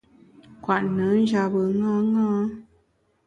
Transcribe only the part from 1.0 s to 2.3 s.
njap bùn ṅaṅâ.